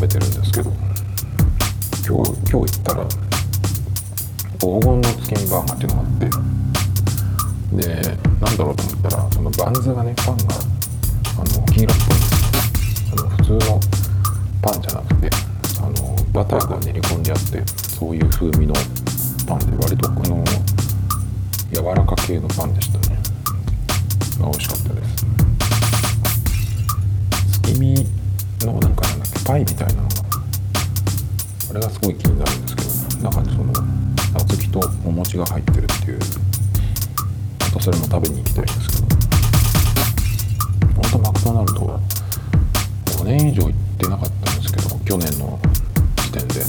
[0.00, 0.70] 食べてるんですけど。
[2.08, 3.04] 今日今日行ったら
[4.58, 6.30] 黄金の月見バーガーっていうのがあって。
[7.76, 10.44] でなんだろうと思ったらそのバンズがねパンが
[11.36, 13.80] あの黄色っぽいんですあの普通の
[14.62, 15.30] パンじゃなくて
[15.80, 18.74] あのバターが練り込んであってそういう風味の
[19.46, 20.42] パンで割とこの
[21.72, 23.18] 柔らか系のパンでしたね。
[24.38, 25.39] 美味しかったです。
[29.50, 29.94] パイみたいな。
[29.94, 30.08] のが
[31.70, 33.82] あれがすごい気になるんですけど中にその小
[34.46, 36.18] 豆とお餅が入ってるっていう。
[37.58, 39.06] またそれも食べに行きたいんですけど。
[40.94, 42.00] 本当マクドナルドは
[43.06, 45.58] 5年以上行ってなかったんですけど去年の
[46.18, 46.64] 時点で。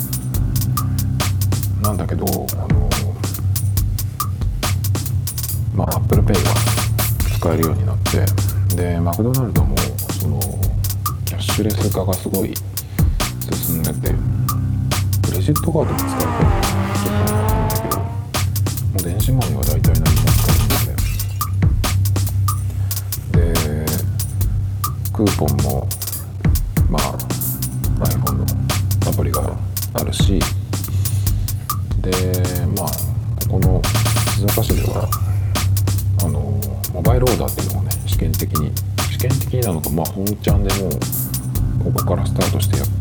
[1.84, 2.90] なんだけどあの
[5.76, 6.42] まあ Apple Pay が
[7.38, 9.71] 使えるようになってでマクドナルドも
[11.82, 12.54] キャッシュレス化がすごい
[13.56, 14.14] 進んでて
[15.24, 16.51] クレジットカードも使える。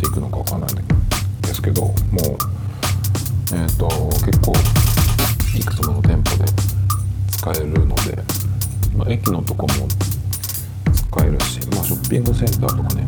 [0.01, 0.77] っていくのかわかんないん
[1.43, 1.95] ですけどもう
[3.53, 3.89] えっ、と
[4.25, 4.53] 結構
[5.59, 6.53] いくつもの店舗で
[7.33, 8.17] 使えるので、
[8.97, 9.89] まあ、駅のとこも
[10.95, 13.07] 使えるし、まあ、ショッピングセンターとかね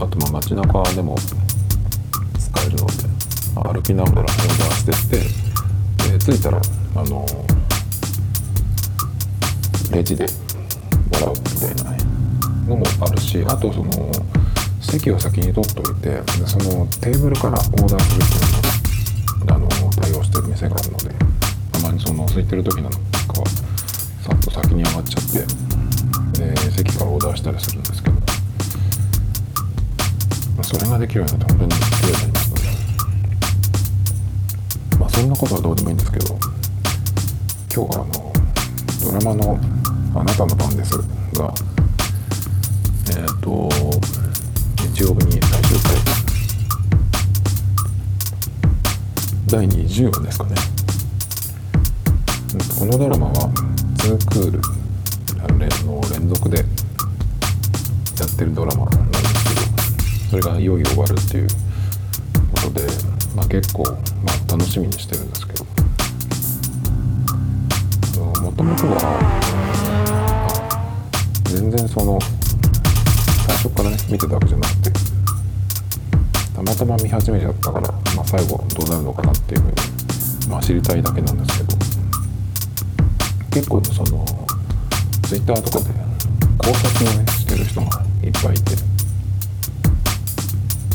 [0.00, 2.92] あとまあ街中でも使えるので、
[3.54, 5.20] まあ歩きながらオーダーしてっ
[6.08, 6.60] てで着いたら
[6.96, 7.26] あの
[9.92, 10.30] レジでも
[11.20, 11.96] らうみたいな
[12.66, 14.41] のもあるしあとその
[14.92, 18.28] 席を先に取っといてそのテーブルからオーダーするっ
[19.40, 21.14] ていうあの対応してる店があるので
[21.72, 22.98] たまにその空いてる時なんか
[23.40, 23.46] は
[24.20, 25.24] さっと先に上がっちゃっ
[26.36, 28.20] てで席からオーダーしたりするんですけどま
[30.60, 32.68] あそれができるようになって本当に強いになりましたね
[35.00, 36.36] まあそんなことはどうでもいいんですけど
[37.74, 38.30] 今日はあの
[39.10, 39.58] ドラマの
[40.20, 40.98] 「あなたの番です」
[41.32, 41.54] が
[43.08, 43.70] えっ、と
[45.00, 45.96] 曜日に最終回。
[49.46, 50.54] 第20話ですかね。
[52.78, 53.48] このドラマは
[53.98, 54.60] 2クール
[55.86, 56.64] の連続でや
[58.26, 59.44] ってるドラマなんです
[60.30, 61.48] けどそれがいよいよ終わるっていう
[62.50, 62.86] ことで、
[63.36, 63.90] まあ、結構、ま
[64.32, 65.62] あ、楽しみにしてるんですけど。
[68.42, 68.98] もともとは
[71.44, 72.18] 全然その
[73.46, 74.90] 最初からね見てたわけじゃなくて
[76.54, 81.76] たまたま見始めちゃったから、まあ、最後どうなるのかなっていうふうに、まあ、知りたいだけなんですけど
[83.52, 84.24] 結構その
[85.22, 85.90] ツイッターとかで
[86.58, 88.76] 考察をねしてる人がいっぱいいて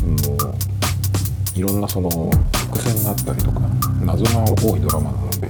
[0.05, 3.61] もういろんなその伏線があったりとか
[4.01, 5.47] 謎が多いドラマなので、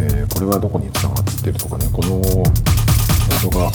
[0.00, 2.20] えーこれはどこにつながってるとかねこの
[3.30, 3.70] 謎が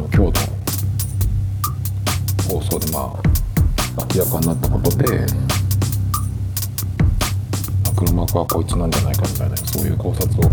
[0.00, 0.54] の今日の
[2.54, 3.22] 放送でまあ
[4.14, 5.26] 明らかになったことで
[7.94, 10.44] 黒幕はこいつなんじゃないかみたいなそういう考察を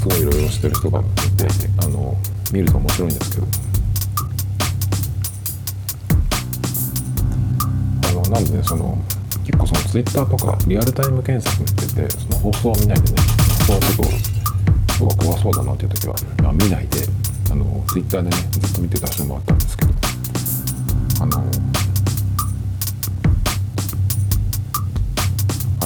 [0.00, 1.02] すごいいろいろしてる人がい
[1.36, 1.46] て
[1.84, 2.16] あの
[2.52, 3.46] 見ると面白いんですけど。
[8.08, 8.98] あのなんでねその
[9.44, 13.20] 結構そのツイッターとかリアルタイム検索しててその放送を見ないでね
[13.66, 14.32] 放送ちょっと
[14.94, 17.00] 人が怖そうだなっていう時は、まあ、見ないで
[17.52, 19.92] あのツイッターでねずっと見てた人もあったんですけど
[21.20, 21.44] あの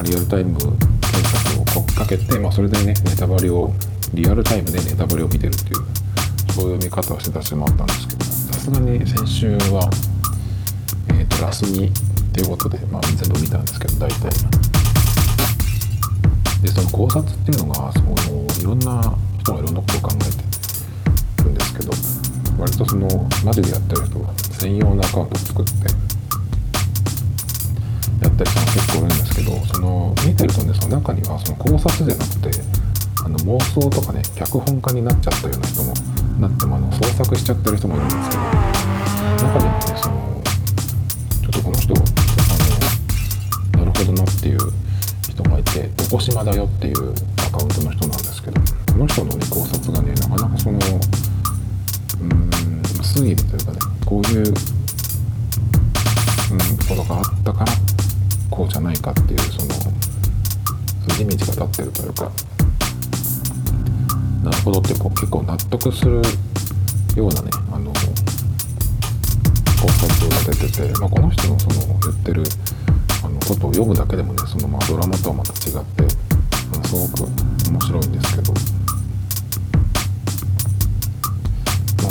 [0.05, 0.79] リアルタイム検
[1.27, 3.73] 索をこうかけて、まあ、それでねネタバレを
[4.15, 9.91] リアルタイムでネタバレを見てるっていうそういう見方をしてた人もあったんですけどさすがに先週は、
[11.09, 11.91] えー、とラスミっ
[12.33, 14.31] ていうことで、まあ、全部見たんですけど大体。
[16.63, 20.56] でその考察っていうのがそのいろんな人がいろんなことを考えて
[21.47, 21.93] るんですけど
[22.59, 23.09] 割とその
[23.45, 25.71] マジでやってる人が専用のアカウントを作って
[28.23, 32.51] やったりしたの結構いるんですけどその見てるとねその中にはその考察じゃなくて
[33.25, 35.95] あの妄想とかね脚本家になっちゃったような人も
[36.41, 38.43] なってもあの創作しちゃってる人もいるんですけど
[39.47, 40.43] 中でもねその
[41.43, 41.99] ちょっとこの人あ
[43.79, 44.59] のなるほどなっていう
[45.29, 50.79] 人がいて「どこ島だよ」っていうアカウントの人なんですけどこの人のね考察がねなかなかその
[53.17, 54.55] 推理というかねこういう、うん、
[56.87, 57.73] ことがあったから
[58.51, 59.75] こうじゃないかっていうその
[61.09, 62.31] 筋道が立ってるというか。
[64.47, 66.23] なるほどってこう結構納得する
[67.17, 67.99] ようなねあの考
[69.89, 72.45] 察が出てて、まあ、この人のその言ってる
[73.25, 77.29] あのことを読むだけでもねそのまあドラマとはまた違って、うん、すごく
[77.71, 78.55] 面白いんですけど、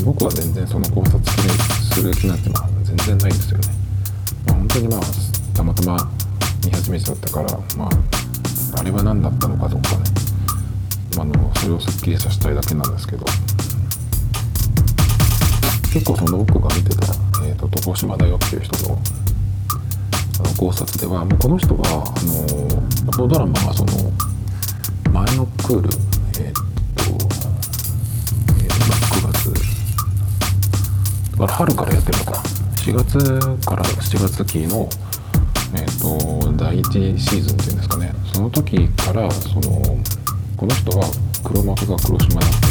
[0.06, 1.20] 僕は全然その考察
[1.92, 3.68] する気なんてまあ全然ないんですよね。
[4.46, 5.02] まあ、本当にまあ
[5.56, 6.12] たまたま
[6.64, 10.04] 見始めちゃったからまああれは何だったのかとかね
[11.18, 13.26] まあのそれをすっきりさせたいだけなんですけど
[15.92, 17.14] 結構その僕が見てた
[17.44, 19.00] 「えーと、と島だよ」っていう人の
[20.40, 22.22] あの考察ではもうこの人はあ
[23.08, 24.12] のこのドラマがその
[25.12, 25.90] 前のクール
[31.46, 32.44] から春からやってるのか。
[32.78, 34.90] 4月から7月期の
[35.76, 38.14] えっ、ー、と第1シーズンっていうんですかね。
[38.34, 39.98] その時からその
[40.58, 41.06] この人は
[41.44, 42.68] 黒幕が黒島だって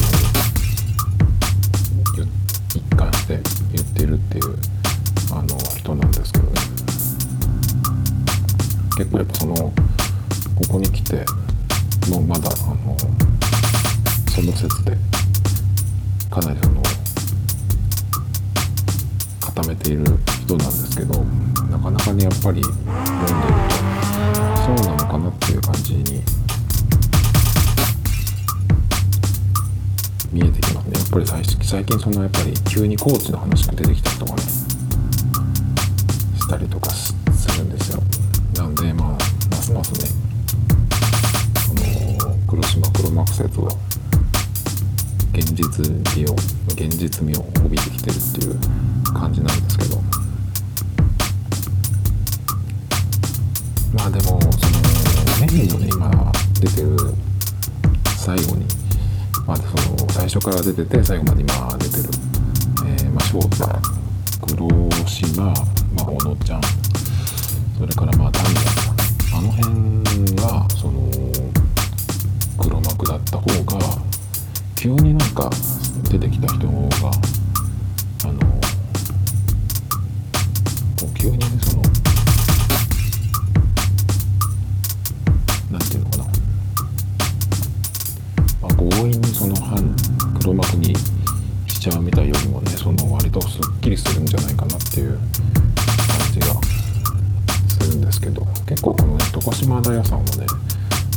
[2.21, 2.29] いうふう
[2.75, 3.41] 一貫して
[3.73, 4.57] 言ってるっていう
[5.33, 6.53] あの人なんですけどね。
[8.97, 9.73] 結構やっぱそのこ
[10.69, 11.25] こに来て
[12.09, 12.97] もうまだあの
[14.31, 14.97] その説で
[16.31, 16.84] かなりその
[19.55, 20.05] 固めている
[20.43, 21.23] 人なんですけど
[21.71, 22.69] なかなかねやっぱり読んでる
[23.71, 23.77] と
[24.67, 26.25] そうなのかなっていう感じに
[30.33, 30.99] 見えてきますね。
[30.99, 31.45] やっぱり最
[31.85, 34.67] 近そのやっぱり急にコーチの話が出てきたりとかねし
[36.49, 37.15] たりとかす
[37.57, 38.03] るんですよ。
[38.57, 39.11] なんでまあ
[39.51, 40.09] ますますね
[42.19, 43.69] この黒島黒幕説は
[45.33, 45.87] 現実
[46.17, 46.35] 味を
[46.71, 48.59] 現実味を帯びてきてるっていう
[49.15, 50.03] 感じなんですけど。
[53.95, 56.97] まあでもそのメインのね今出てる
[58.17, 58.67] 最後に
[59.47, 62.05] まあ、その最初から出てて最後まで今出てる、
[62.87, 63.67] えー、まあ、翔太
[64.41, 66.61] 黒島、まあ、小野ちゃん
[67.77, 68.49] それからまあ谷
[69.35, 71.11] あの辺がその
[72.59, 73.99] 黒幕だった方が
[74.77, 75.51] 急になんか
[76.11, 77.11] 出てきた人が
[81.25, 81.83] 急にその
[85.71, 86.25] 何て言うのかな？
[88.61, 89.97] ま強引にその反
[90.39, 90.95] 黒幕に
[91.67, 95.27] しちゃうみたいよりもねその割とすっきりするんじゃないかなっていう感
[96.31, 96.47] じが
[97.71, 100.47] するんですけど結構この、ね、床島田屋さんはね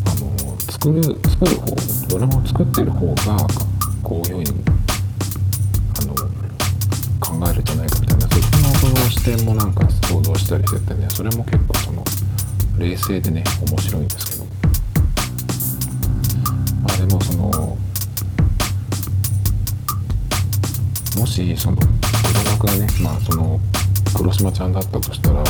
[0.06, 1.76] あの作る作る方
[2.08, 3.46] ドラマを作ってる方が
[4.02, 4.64] こういうふうに
[6.00, 6.16] あの
[7.20, 7.97] 考えるじゃないか
[9.10, 12.04] 視点もなんか想像したりしててねそれも結構その
[12.78, 14.46] 冷静でね面白いんですけど。
[16.82, 17.78] まあでもその
[21.18, 23.60] もしその子供がねまあその
[24.16, 25.44] 黒島ちゃんだったとしたら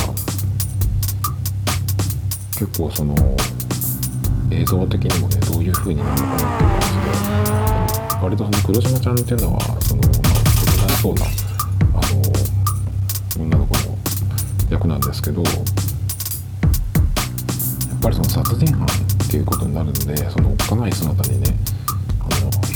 [2.58, 3.16] 結構その
[4.52, 7.48] 映像的にもねどういう風になるのかなっていう感じで。
[8.22, 10.12] 割とその黒島ちゃんっていうのはそのまあ
[10.66, 11.47] 大人そうな
[14.70, 15.54] 役なんですけどやっ
[18.02, 21.48] ぱりその殺人犯っていうことになるんでそのおっかない姿にね
[22.20, 22.24] あ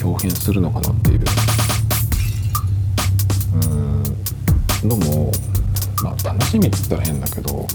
[0.04, 1.22] の表現するのかなっていう
[3.54, 3.58] う
[4.88, 5.32] んのも
[6.04, 7.68] まあ楽しみって言ったら変だけど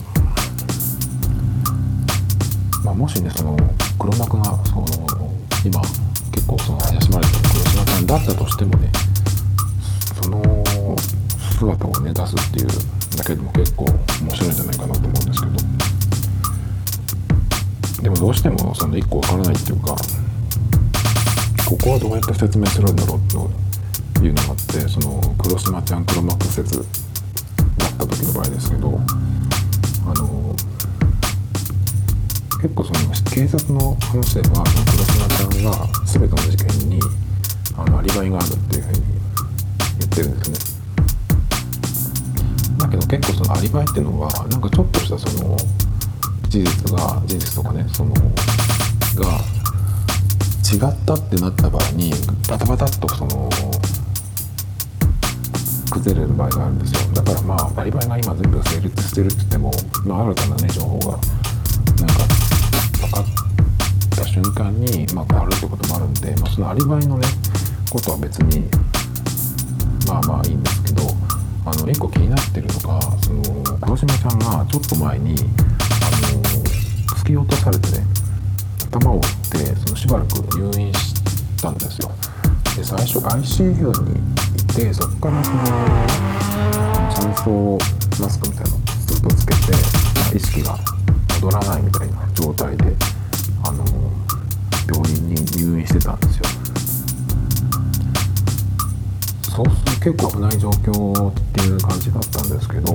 [2.84, 3.56] まあもしねその
[3.98, 4.86] 黒幕がその
[5.64, 5.80] 今
[6.32, 8.90] 結構その怪しまれてる黒島さんだったとしてもね
[10.22, 10.64] その
[11.58, 13.84] 姿をね出すっていうだけでも結構
[14.22, 15.86] 面白いんじゃないかなと思うんですけど。
[18.06, 19.96] でもどうしてもその1個わからないっていうか
[21.68, 23.50] ここはどうやって説明するんだろうと
[24.24, 26.86] いうのがあってその黒島ちゃん黒幕説だっ
[27.98, 29.00] た時の場合ですけど
[30.06, 30.54] あの
[32.62, 33.00] 結構その
[33.34, 37.00] 警察の話では黒島ちゃんが全ての事件に
[37.76, 39.00] あのアリバイがあるっていうふうに
[39.98, 40.75] 言ってるんですね。
[42.86, 45.56] だけど結構そのアリバイっていうのはなんかちょっとしたその
[46.48, 48.20] 事実が事実とかねそのが
[50.62, 52.12] 違ったってなった場合に
[52.48, 53.50] バタバタっとその
[55.90, 57.12] 崩れる場合があるんですよ。
[57.12, 59.72] だからまあアリバイが今全部成立してるって言っても、
[60.04, 61.22] まあ、新たなね情報がなんか
[63.00, 63.24] 分かっ
[64.16, 67.26] た瞬間に、まあ、変わるってこともあるんで、まあ、そのアリバイのね
[67.90, 68.68] ことは別に
[70.06, 71.25] まあまあいいんですけど
[71.66, 73.42] あの1個気になってるのがその
[73.80, 75.34] 黒島ちゃんがちょっと前にあ
[76.32, 76.40] の
[77.16, 78.06] 突き落とされてね
[78.86, 79.20] 頭を打っ
[79.50, 82.10] てそのしばらく入院したんですよ。
[82.76, 84.20] で最初 ICU に
[84.56, 85.58] いてそこからその
[87.10, 87.78] 酸素
[88.22, 90.78] マスクみたいなのをずっとつけて、意識が
[91.40, 92.84] 戻らないみたいな状態で
[93.64, 93.84] あの
[94.86, 96.35] 病院に入院してたんですよ。
[99.56, 102.92] そうすると結構危ない状況っていう感じだったんですけど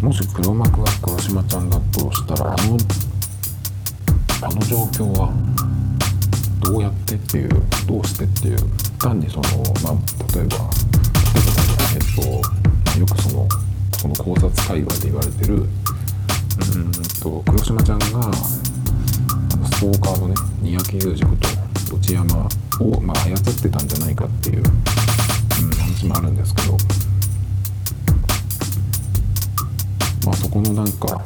[0.00, 2.76] もし黒幕が黒島ちゃんだとしたらあの
[4.42, 5.32] あの状況は
[6.64, 7.50] どうやってっていう
[7.86, 8.58] どうしてっていう
[8.98, 9.42] 単にその
[9.84, 10.66] まあ例えば例えば
[11.94, 13.48] えっとよくその
[13.98, 15.60] その考察会話で言われてるう
[16.76, 16.90] ん
[17.22, 18.50] と黒島ちゃんがス
[19.80, 21.36] トーカーのね三宅裕二こ
[21.88, 22.48] と内山
[22.80, 26.76] を、まあ、操ってたんじゃないかっていう、うん、話もあるんですけど。
[30.26, 31.22] まあそこのなんか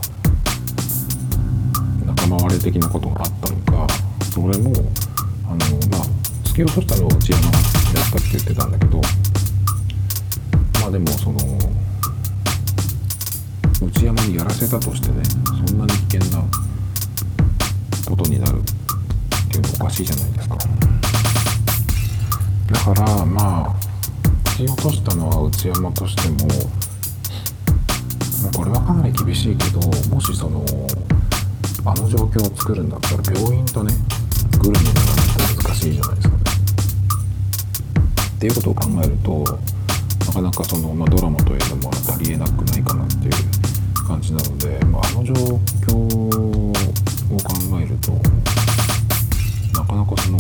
[2.06, 3.92] 仲間割れ的なことがあったのか
[4.32, 4.70] それも
[5.46, 5.56] あの
[5.90, 6.04] まあ
[6.44, 9.00] 突き落としたのを内山がやったって言ってたんだけど。
[10.84, 11.38] まあでもその
[13.80, 15.22] 内山にやらせたとしてね
[15.66, 16.44] そんなに危険な
[18.06, 18.62] ことになるっ
[19.50, 20.33] ていうのおかしいじゃないです
[22.84, 23.74] からまあ
[24.44, 26.50] 突き落としたのは内山としても
[28.54, 29.80] これはかなり厳しいけど
[30.14, 30.62] もしその
[31.86, 33.94] あの状況を作るんだったら病院とね
[34.52, 35.12] 作るにならな
[35.50, 36.42] いと難しいじゃないですかね。
[38.36, 39.58] っていうことを考えると
[40.26, 43.32] なかなかその、まあ、ドラマというのもありえなくないかなっていう
[44.06, 45.32] 感じなので、まあ、あの状
[45.86, 46.72] 況を
[47.38, 48.12] 考えると
[49.72, 50.38] なかなかその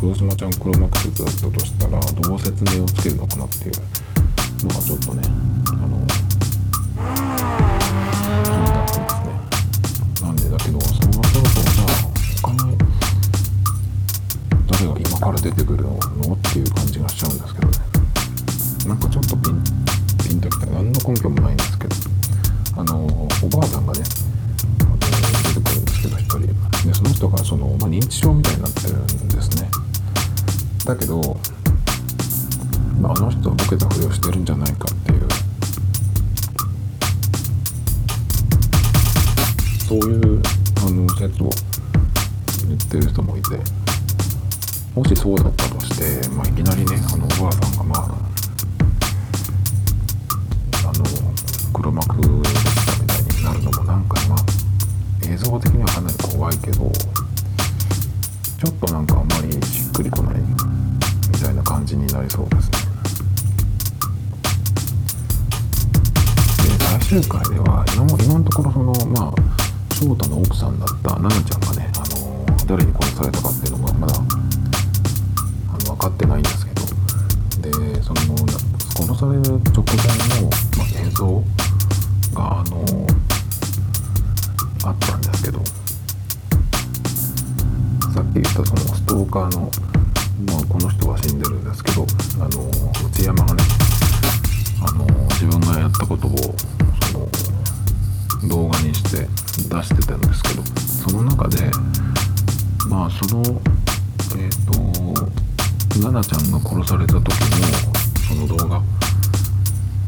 [0.00, 3.72] 黒島ちゃん黒幕説だったとしたらどう説明をつけるのかなっていう
[4.64, 6.14] のがちょっとねあの気
[8.56, 9.28] になってますね。
[10.22, 11.88] なんでだけどそのそろそろじゃあ
[12.40, 12.78] 他に
[14.68, 15.98] 誰が今から出てくるの
[58.60, 62.78] ちょっとなんかあんまりしっくりこないみたいな感じになりそうですね。
[66.68, 76.82] で最終回では今も今のところそのまあ翔太の奥さんだった奈々ちゃんがね、あの誰に殺されたかっていうのがまだあの分かってないんですけど
[77.62, 78.20] でその
[78.94, 79.40] 殺される
[79.72, 80.04] 直前
[80.42, 81.42] の、まあ、映像
[82.34, 82.84] があの
[84.84, 85.79] あったんですけど
[88.20, 89.70] さっき言ったそのストーカーの、
[90.44, 92.04] まあ、この人は死んでるんですけど
[92.38, 92.68] あの
[93.08, 93.62] 内山がね
[94.86, 96.36] あの自分がやったことを
[97.08, 97.18] そ
[98.44, 99.26] の動画にして
[99.74, 100.62] 出してたんですけど
[101.08, 101.70] その中で
[102.90, 103.40] まあその
[104.36, 104.72] えっ、と
[105.98, 107.36] 奈々ちゃんが殺された時の
[108.28, 108.82] その動画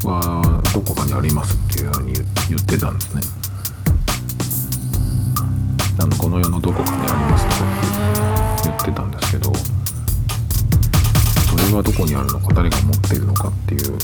[0.04, 2.12] はどこかにありますっていうふうに
[2.50, 3.41] 言ってたんですね。
[5.98, 7.70] あのこの世のどこかにありますとか
[8.56, 9.52] って言ってたんですけど
[11.50, 13.98] それはどこにあるのか誰が持っているのかっていう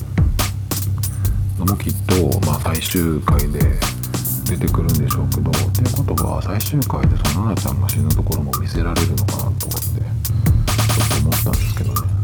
[1.59, 3.61] のもきっと、まあ、最終回で
[4.45, 12.19] 出てくるんでしょうけどっていうことは最終回でその奈々ちゃんが死ぬところも見せられるのかなと思ってちょっと思ったんですけどね。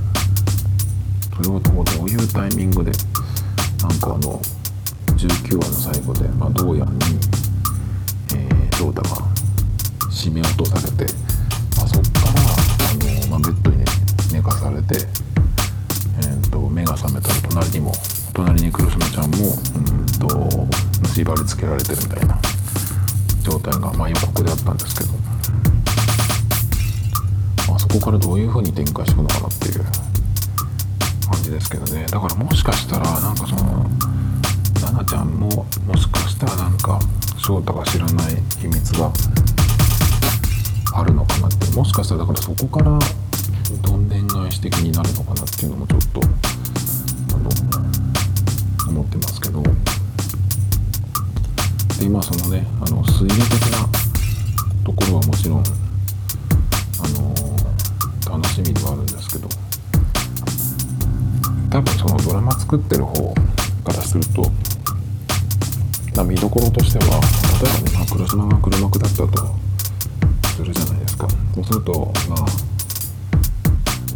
[1.34, 2.92] それをどういうタイミングで
[3.82, 4.40] なんかあの
[5.16, 7.04] 19話の最後で、まあ、どうやんに、
[8.34, 9.33] えー、翔太が
[10.24, 11.12] 締め落とされて、
[11.76, 12.40] まあ、そっから
[12.88, 13.84] あの、まあ、ベッドに、ね、
[14.32, 17.92] 寝かされて、えー、と目が覚めたら隣にも
[18.32, 20.66] 隣に黒島ちゃんも、うん、と
[21.12, 22.38] 縛り付けられてるみたいな
[23.42, 25.12] 状態が、まあ、予告であったんですけど、
[27.68, 29.84] まあ、そこからどういう風に展開していくのかなっていう
[31.30, 32.06] 感じですけどね。
[32.06, 33.84] だからもしかしたらなんかその
[34.80, 36.98] 奈々ちゃんももしかしたらなんか
[37.36, 39.12] 翔太が知らない秘密が
[40.96, 42.98] あるのかなってもしかしたらだからそこから
[43.82, 46.20] どんでん返し的になるのかなっていうのもちょっと
[47.34, 47.50] あの
[48.90, 49.62] 思ってますけど。
[51.98, 53.40] で今そのねあの推理的
[53.72, 53.88] な
[54.84, 55.62] ところはもちろんあ
[57.18, 59.48] の楽しみではあるんですけど。
[61.70, 64.48] 多分そのドラマ作ってる方からすると、
[66.22, 67.20] 見どころとしては
[67.60, 69.63] 例えばね、まあ、黒島が黒幕だったと
[70.54, 71.26] するじゃないですか。
[71.54, 72.38] そうするとまあ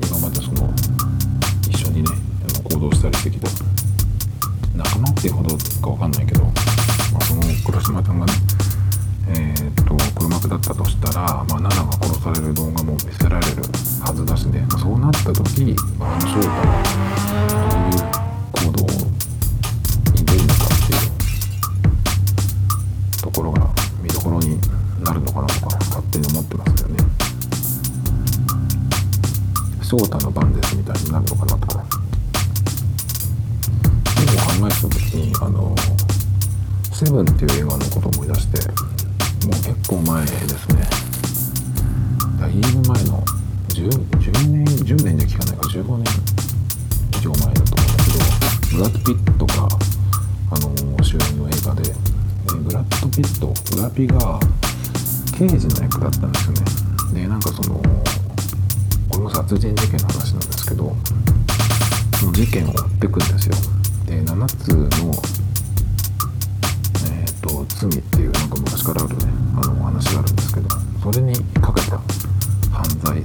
[0.06, 0.72] 今までその
[1.68, 2.10] 一緒にね
[2.70, 3.48] 行動したりしてきた
[4.76, 6.50] 仲間っていうほどかわかんないけど、ま
[7.18, 8.32] あ、その黒島ちゃんがね
[9.30, 13.62] えー、っと黒幕だったとしたら、まあ、ナナが殺される動画も見せられる
[14.04, 16.64] はずだしね、まあ、そうなった時、あ、あの翔太は
[18.54, 19.17] どういう行動を
[29.88, 31.82] 翔太の番ですみたいになるのかなとか。
[34.20, 35.74] 今考えた時にあの
[36.92, 38.74] 「セブンっていう映画のことを思い出しても
[39.46, 40.86] う結構前ですね。
[42.38, 43.24] だいぶ前の
[43.70, 46.04] 10, 10年10年じゃ聞かないか15年
[47.16, 49.68] 以上前だと思うんだけどブラッド・ピットが
[50.50, 51.94] あの主演の映画で、え
[52.62, 54.38] ブラッド・ピットブラピが
[55.38, 57.22] 刑事の役だったんですよね。
[57.22, 57.80] でなんかその
[59.18, 60.94] この殺人事件の話なんですけど
[62.20, 63.56] その事件を追っていくんですよ。
[64.06, 65.10] で7つの
[67.02, 69.24] えっ、ー、と罪っていうなんか昔からあるね
[69.60, 70.68] あの話があるんですけど
[71.02, 71.98] それにかけた
[72.70, 73.24] 犯罪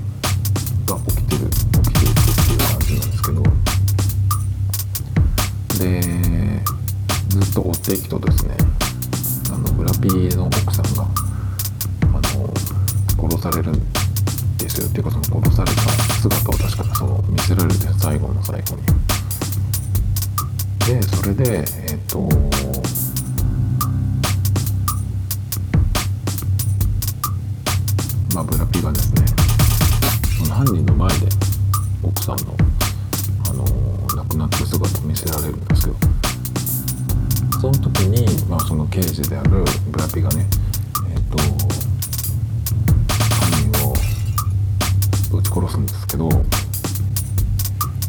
[45.94, 46.30] ですけど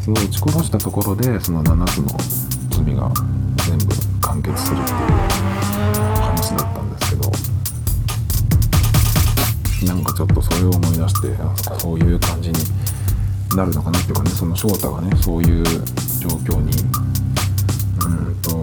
[0.03, 2.07] その撃ち殺したところでその7つの
[2.83, 3.11] 罪が
[3.67, 3.85] 全部
[4.21, 4.97] 完結するっていう
[6.21, 7.31] 話だったんですけど
[9.93, 12.57] なんかちょっとそれを思い出してそういう感じに
[13.55, 15.63] なるのかなっていうかねその翔太がねそういう
[16.19, 16.71] 状況に
[18.01, 18.57] うんと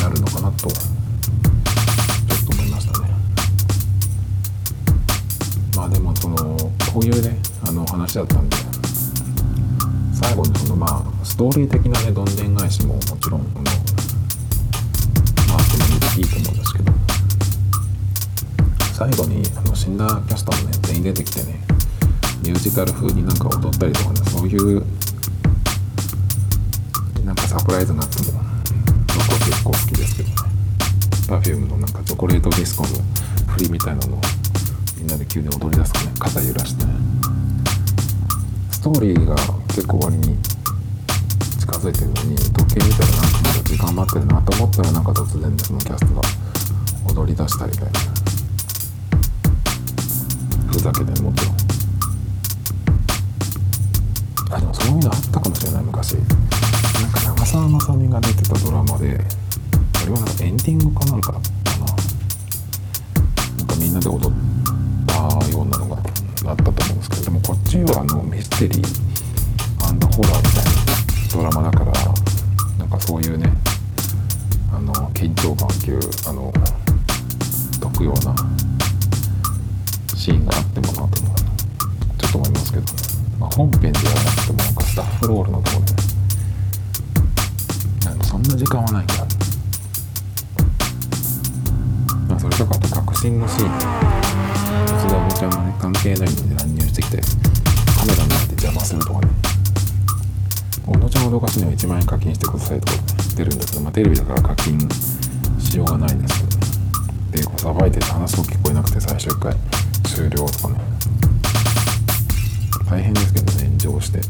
[0.00, 0.68] なるのかなと
[6.92, 8.56] こういうねあの話だったんで
[10.12, 13.70] 最後にそのまあストーリー的なねどんでん返しももちろんあのま
[15.54, 15.84] ああっても
[16.18, 16.92] いいと思うんですけど
[18.92, 21.60] 最後にあの死んだキャスターもね全員出てきてね
[22.42, 24.82] ミュージカル風になんか踊ったりとかねそういう
[27.24, 28.40] なんかサプライズがあっても
[29.06, 30.34] 僕は結構好きですけどね。
[31.30, 32.88] Perfume のなんかチョコレートディスコの
[33.52, 34.20] 振りみたいなのを
[35.00, 36.84] みんなで急に踊り出すかね肩揺らして。
[36.84, 36.92] ね
[38.70, 39.34] ストーリーが
[39.68, 40.36] 結構割に
[41.58, 46.22] 近づいてるのに時計見たらなんかまだ時間待ってるなと思ったらなんか突然そのキャストが
[47.22, 47.78] 踊り出したりで
[50.70, 51.56] ふざけてもちろん。
[54.52, 56.12] あでもそういうのあったかもしれない昔。
[56.14, 56.24] なん
[57.10, 59.18] か長澤まさみが出てたドラマで
[60.02, 61.86] あれはなんかエンディングかなんかだったかな。
[63.58, 64.49] なんかみんなで踊って
[66.44, 69.10] があったと思うんですけどでもこっちはあのミステリー
[70.20, 70.80] ホラーみたいな
[71.32, 71.92] ドラマだから
[72.78, 73.50] なんかそういうね
[74.72, 76.52] あの緊張感っていうあの
[77.80, 78.34] 解くような
[80.14, 81.20] シーンがあってもなと
[82.18, 82.84] ちょっと思いますけど、
[83.38, 84.00] まあ、本編ではな
[84.32, 85.84] くてもなんかスタッフロールのところ
[88.18, 89.26] で、そんな時間はないから、
[92.28, 94.59] まあ、それとかあと確信のシーン。
[95.40, 99.14] 田おもね関係ないので乱入してきてカメラになって邪魔すると。
[99.14, 99.28] かね
[100.86, 102.86] 小野ちゃんを脅かすには1万円課金してくださいと。
[102.86, 104.78] かしてるんですけど、まあ、テレビだから課金
[105.58, 106.66] しようがないんですけどね
[107.32, 109.54] でこうさばいてて話すと聞こえなくて最初一回
[110.04, 110.80] 終了とかね
[112.90, 114.20] 大変ですけどね炎上して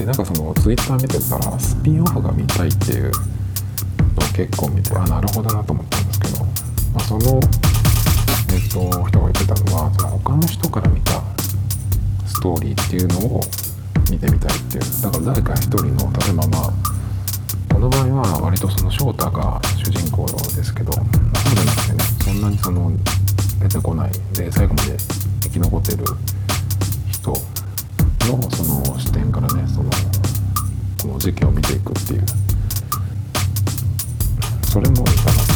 [0.00, 3.12] でなんかそのツイッター見てたらスピンオフが見たいっていうのを
[4.34, 6.50] 結構見てあなるほどなと思ったんですけど、ま
[6.96, 7.40] あ、その
[8.68, 11.22] と人が言ってたのはその他の人から見た
[12.26, 13.40] ストーリーっていうのを
[14.10, 15.02] 見てみたいっていう。
[15.02, 16.72] だから誰か一人の例えばまあ
[17.72, 22.92] この場合は割とその翔太が主人公ですけどそうじゃなくてねそんなにその
[23.60, 24.96] 出てこないで最後まで
[25.42, 26.04] 生き残ってる
[27.10, 27.36] 人の
[28.50, 29.90] その視点からねその
[31.02, 32.22] この事件を見ていくっていう。
[34.68, 35.47] それもいいかな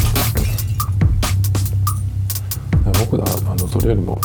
[3.11, 4.19] 僕はあのそれよりも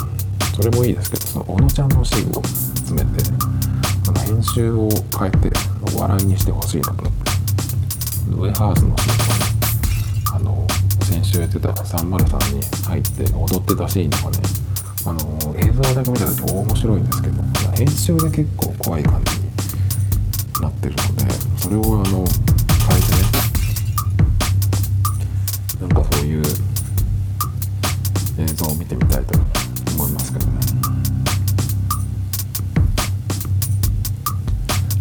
[0.55, 3.25] それもいいですけどその小野ちゃんのシーンを詰めて
[4.09, 4.89] あの編集を
[5.19, 5.51] 変えて
[5.97, 7.19] 笑いにしてほしいなと思って。
[8.31, 9.49] ウェハースのシーンとかね
[10.35, 10.67] あの
[11.03, 14.39] 先週やってた303に入って踊ってたシーンとかね
[15.07, 17.43] あの映像だけ見たら面白いんですけど
[17.77, 19.47] 編集で結構怖い感じに
[20.61, 23.49] なってるのでそれをあの変えてね。
[25.81, 26.68] なんかそういう
[28.39, 29.37] 映像を見てみたいと
[29.95, 30.53] 思いますけどね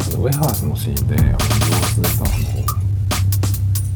[0.07, 2.35] あのウェハースのシーンであの様子でさあの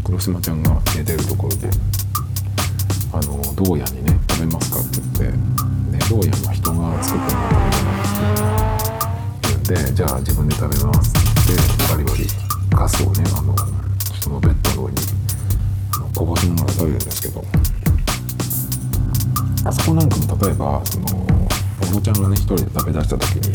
[0.03, 1.69] 黒島ちゃんが寝てるところで
[3.11, 5.37] 「あのどうやにね食べますか?」って言って
[5.91, 8.61] 「ね、どうやは人が作ったものを食べない」
[9.33, 12.27] って言うんで「じゃあ自分で食べます」って言ってバリバリ
[12.69, 13.55] ガスをねあの
[14.13, 14.97] 人のベッドの上に
[16.13, 17.43] こぼしながら食べるんですけど
[19.63, 21.05] あそこなんかも例えばその
[21.81, 23.51] 小野ちゃんがね一人で食べ出した時に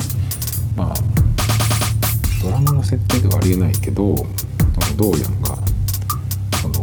[0.76, 0.94] まあ
[2.42, 4.14] ドラマの設定ではありえないけど
[4.96, 5.56] どうやんが
[6.62, 6.80] その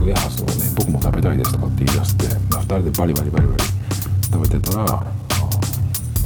[0.00, 3.64] ウェハースをね僕も食べたいですとかって言い出してまあ2人でバリバリバリバリ
[4.32, 5.06] 食べてたら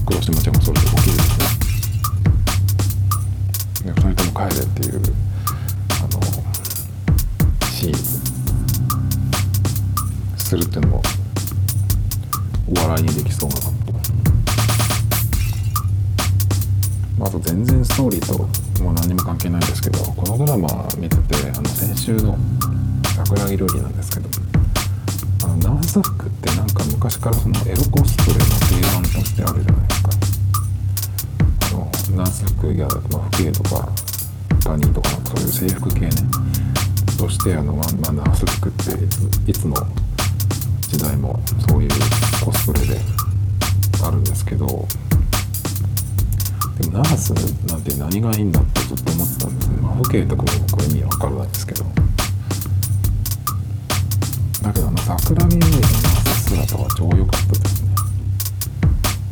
[0.06, 1.28] 黒島ちゃんがそれで起きるんです
[3.84, 5.02] ねで2人とも帰れっていう
[6.00, 6.20] あの
[7.70, 8.22] シーン。
[10.52, 11.02] するっていうのも
[12.76, 13.72] お笑いにできそうなと。
[17.18, 18.38] まあ、と全然ストーリーと
[18.82, 22.36] もう何にも関係ないですけどこのドラマ見ててあの先週の
[23.14, 24.28] 桜木料理なんですけど
[25.44, 30.10] あのナース服ってなんか昔からそのエロコスプレの定番としてあるじゃないですか
[31.68, 33.88] あのナース服や、まあ、服芸とか
[34.64, 36.10] バニーとかそういう制服系ね
[37.18, 39.76] としてあの、まあ、まあ、ナース服っていついつの
[40.92, 41.90] 時代もそういう
[42.44, 43.00] コスプレで
[44.04, 44.72] あるんですけどで
[46.88, 47.30] もナース
[47.66, 49.76] なんて何がいいんだってずっと思ってたんですね。
[49.80, 51.82] まあ、風景とかも僕意味わからないですけど。
[54.62, 55.82] だけどあの桜木瑠璃のナー
[56.28, 57.94] ス姿は超良かったですね。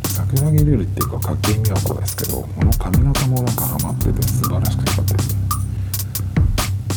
[0.08, 5.40] 桜木瑠璃っていうか筧美和子ですけど、この髪型もなんかハマってて素晴らしく良かったですね。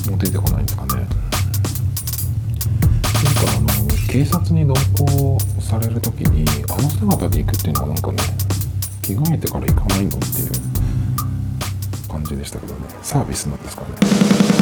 [0.10, 0.96] もう出てこないんですかね。
[0.96, 1.16] なんか
[3.58, 3.68] あの
[4.14, 8.18] 警察に同行される時にあの姿で行くっていうのはなんかね
[9.02, 12.82] 着替えてから行かないのっていう感じでしたけどね。
[13.02, 14.53] サービスなんですかね。